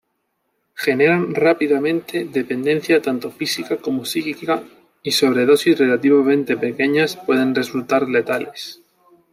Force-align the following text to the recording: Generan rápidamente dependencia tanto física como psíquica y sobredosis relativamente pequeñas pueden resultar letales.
Generan 0.85 1.23
rápidamente 1.45 2.15
dependencia 2.39 3.03
tanto 3.07 3.27
física 3.39 3.75
como 3.77 4.03
psíquica 4.03 4.55
y 5.03 5.11
sobredosis 5.11 5.77
relativamente 5.77 6.57
pequeñas 6.57 7.15
pueden 7.17 7.53
resultar 7.53 8.09
letales. 8.09 8.81